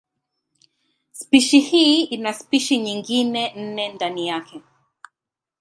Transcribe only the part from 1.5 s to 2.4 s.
hii ina